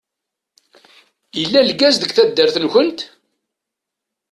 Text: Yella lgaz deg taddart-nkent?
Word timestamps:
Yella 1.39 1.61
lgaz 1.69 1.95
deg 1.97 2.11
taddart-nkent? 2.15 2.99